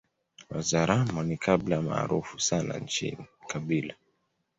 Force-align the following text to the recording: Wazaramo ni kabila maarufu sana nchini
Wazaramo 0.49 1.23
ni 1.23 1.37
kabila 1.37 1.81
maarufu 1.81 2.39
sana 2.39 2.77
nchini 2.77 3.25